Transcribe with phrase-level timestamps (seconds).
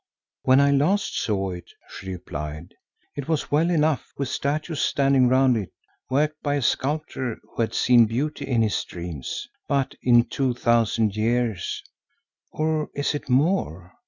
[0.41, 2.73] "When I last saw it," she replied,
[3.15, 5.71] "it was well enough with statues standing round it
[6.09, 9.47] worked by a sculptor who had seen beauty in his dreams.
[9.67, 13.93] But in two thousand years—or is it more?